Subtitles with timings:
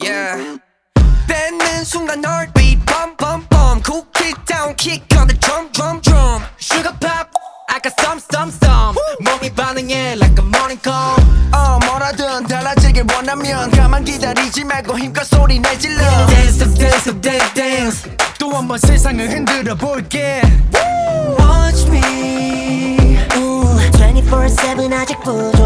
[0.00, 0.58] Yeah.
[1.28, 6.00] 뺏는 순간 널 beat bum bum bum cool kick down kick on the drum drum
[6.00, 7.28] drum sugar pop
[7.68, 11.20] I got some some some 몸이 반응해 like a morning call
[11.52, 17.54] 어 뭐라든 달라지길 원하면 가만 기다리지 말고 힘껏 소리 내질러 dance up dance up dance
[17.54, 18.08] dance
[18.38, 20.40] 또 한 번 세상을 흔들어 볼게
[21.38, 25.57] Watch me 24-7 아직 부족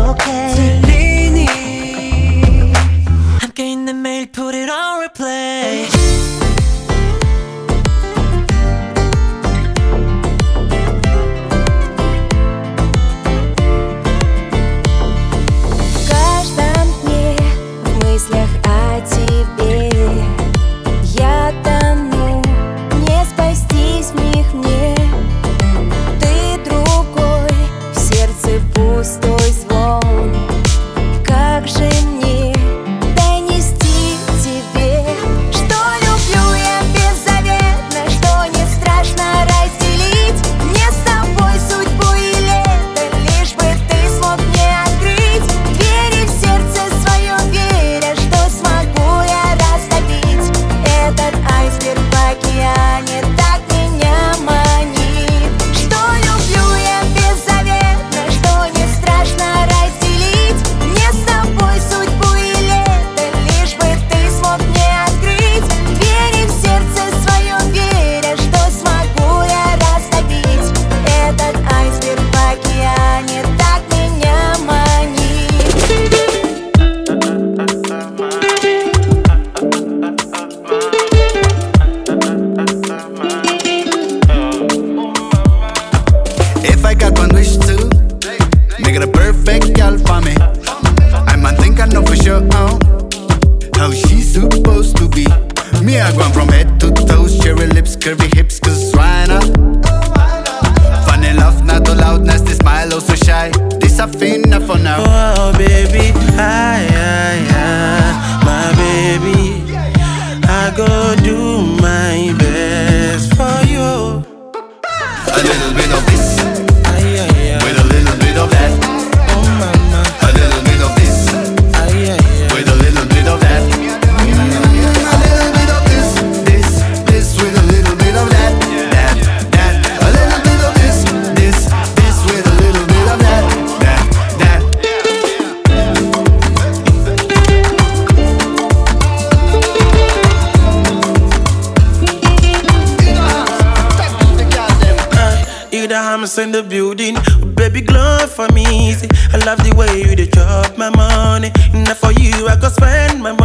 [146.38, 147.16] in the building.
[147.54, 148.94] Baby, glove for me.
[149.32, 151.50] I love the way you chop my money.
[151.72, 153.41] Now for you, I go spend my money.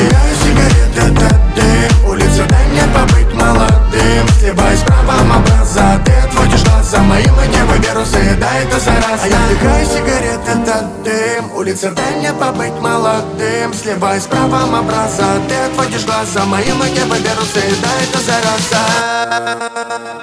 [0.00, 4.26] Теряю сигареты от дым Улица, дай мне побыть молодым.
[4.38, 6.00] Сливаясь правом образа.
[6.06, 9.22] Ты отводишь глаза моим и не выберу Заедай это зараза.
[9.22, 13.74] А я вдыхаю сигареты от дым Улица, дай мне побыть молодым.
[13.74, 15.38] Сливаясь правом образа.
[15.46, 20.19] Ты отводишь глаза моим и не выберу Заедай это зараза.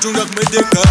[0.00, 0.87] 中央没电杆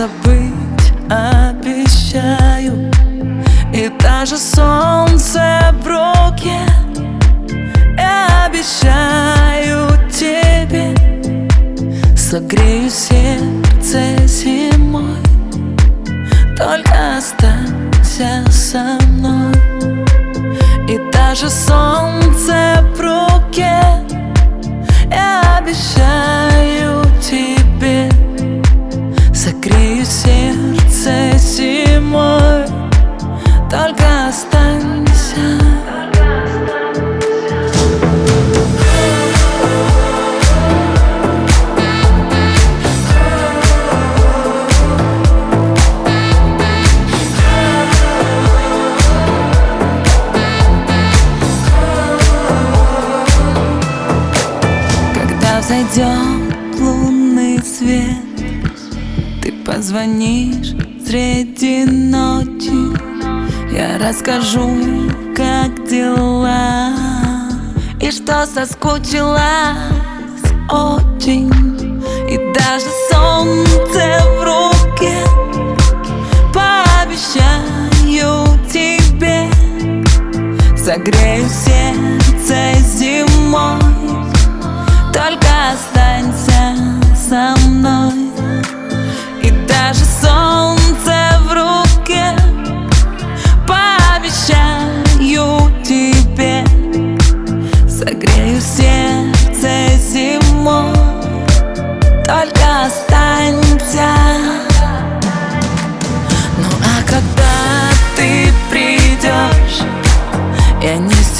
[0.00, 2.90] забыть обещаю.
[3.74, 6.60] И даже солнце в руке.
[8.46, 10.94] Обещаю тебе.
[12.16, 15.20] Согрею сердце зимой.
[16.56, 19.54] Только останься со мной.
[20.88, 23.82] И даже солнце в руке.
[25.10, 26.49] Я Обещаю
[59.70, 60.74] позвонишь
[61.06, 62.98] среди ночи.
[63.72, 64.68] Я расскажу,
[65.36, 66.92] как дела
[68.00, 69.40] И что соскучилась
[70.68, 71.50] очень.
[72.28, 75.18] И даже солнце в руке
[76.52, 77.60] Пообещаю
[78.72, 79.48] тебе.
[80.76, 83.80] Согрею сердце зимой
[85.12, 86.76] Только останься
[87.14, 87.99] со мной.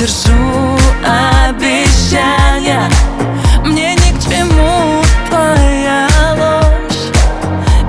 [0.01, 2.89] Сдержу обещания.
[3.67, 7.11] Мне ни к чему твоя ложь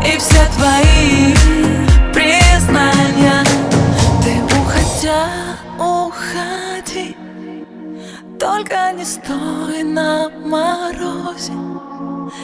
[0.06, 1.34] И все твои
[2.12, 3.46] признания.
[4.22, 5.30] Ты уходя,
[5.80, 7.16] уходи
[8.38, 11.54] Только не стой на морозе.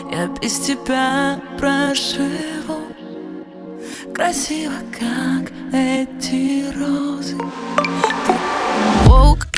[0.09, 2.88] Я без тебя проживу
[4.15, 7.36] Красиво, как эти розы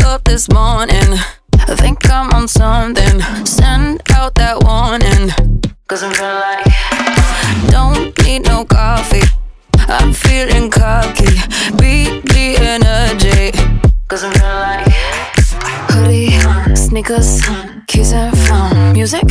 [0.09, 1.13] up this morning.
[1.53, 3.21] I think I'm on something.
[3.45, 5.29] Send out that warning.
[5.87, 6.65] Cause I'm feeling like
[7.69, 9.27] Don't need no coffee.
[9.87, 11.33] I'm feeling cocky.
[11.77, 13.51] Beat the energy.
[14.07, 14.87] Cause I'm feeling like
[15.91, 17.41] Hoodie, sneakers,
[17.87, 18.93] keys and phone.
[18.93, 19.29] Music,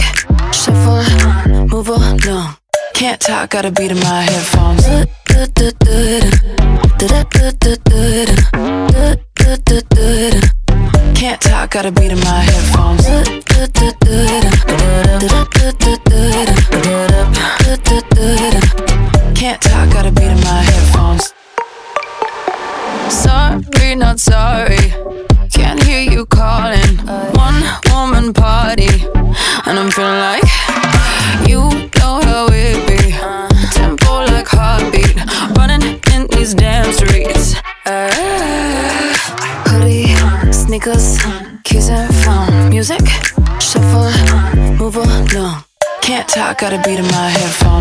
[0.52, 1.02] shuffle,
[1.66, 2.20] move along.
[2.94, 5.08] Can't talk, got a beat in my headphones
[11.18, 13.04] Can't talk, got a beat in my headphones.
[19.34, 21.34] Can't talk, got a beat in my headphones.
[23.12, 24.92] Sorry, not sorry.
[25.52, 26.98] Can't hear you calling.
[27.34, 28.86] One woman party.
[29.66, 30.67] And I'm feeling like
[46.58, 47.77] gotta beat in my headphones.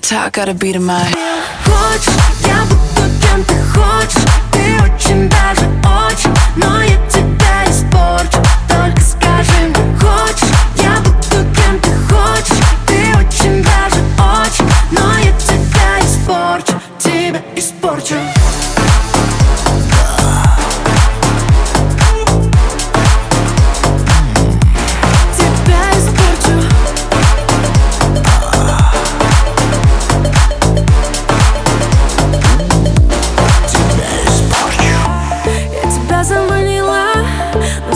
[0.00, 1.04] Can't talk, got a beat in my
[1.64, 2.14] Хочешь,
[2.46, 6.89] я буду кем ты хочешь Ты очень даже очень Но я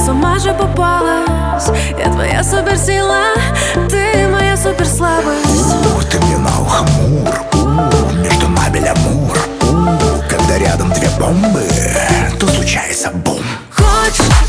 [0.05, 1.69] Сама же попалась.
[1.97, 3.33] Я твоя суперсила,
[3.89, 5.74] ты моя суперслабость.
[5.95, 9.38] Ух, ты мне на ухо мур У, Между нами лямур
[10.29, 11.63] Когда рядом две бомбы
[12.39, 13.41] То случается бум.
[13.71, 14.44] Хочешь,